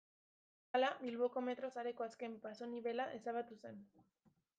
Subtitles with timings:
[0.77, 3.79] Hala, Bilboko metro sareko azken pasonibela ezabatu zen.